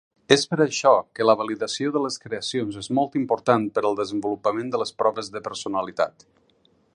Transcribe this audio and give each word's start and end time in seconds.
És 0.35 0.43
per 0.51 0.57
això 0.63 0.93
que 1.19 1.25
la 1.29 1.35
validació 1.41 1.91
de 1.97 2.01
les 2.05 2.17
creacions 2.23 2.79
és 2.81 2.89
molt 3.01 3.19
important 3.19 3.67
per 3.77 3.85
al 3.91 3.99
desenvolupament 4.01 4.73
de 4.77 4.81
les 4.85 4.95
proves 5.03 5.31
de 5.37 5.43
personalitat. 5.51 6.27